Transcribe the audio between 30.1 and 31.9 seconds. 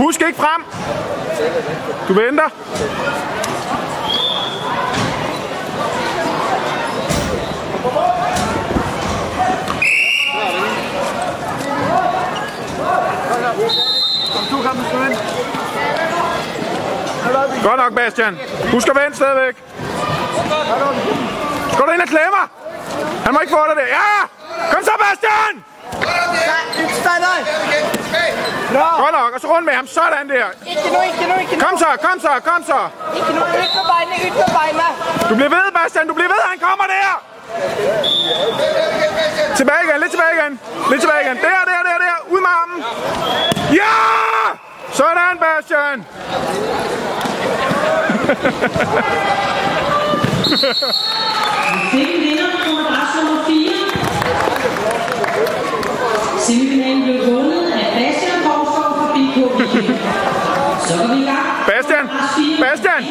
der. Ikke nu, ikke nu, ikke nu. Kom så,